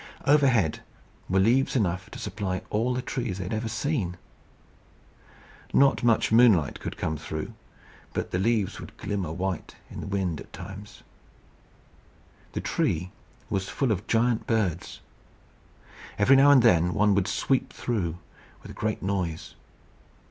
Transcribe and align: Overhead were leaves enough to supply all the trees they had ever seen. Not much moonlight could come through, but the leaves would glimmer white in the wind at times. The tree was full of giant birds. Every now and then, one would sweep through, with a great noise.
Overhead 0.25 0.79
were 1.29 1.37
leaves 1.37 1.75
enough 1.75 2.09
to 2.09 2.17
supply 2.17 2.63
all 2.71 2.95
the 2.95 3.03
trees 3.03 3.37
they 3.37 3.43
had 3.43 3.53
ever 3.53 3.69
seen. 3.69 4.17
Not 5.75 6.03
much 6.03 6.31
moonlight 6.31 6.79
could 6.79 6.97
come 6.97 7.17
through, 7.17 7.53
but 8.11 8.31
the 8.31 8.39
leaves 8.39 8.79
would 8.79 8.97
glimmer 8.97 9.31
white 9.31 9.75
in 9.91 10.01
the 10.01 10.07
wind 10.07 10.41
at 10.41 10.51
times. 10.51 11.03
The 12.53 12.61
tree 12.61 13.11
was 13.47 13.69
full 13.69 13.91
of 13.91 14.07
giant 14.07 14.47
birds. 14.47 15.01
Every 16.17 16.35
now 16.35 16.49
and 16.49 16.63
then, 16.63 16.95
one 16.95 17.13
would 17.13 17.27
sweep 17.27 17.71
through, 17.71 18.17
with 18.63 18.71
a 18.71 18.73
great 18.73 19.03
noise. 19.03 19.53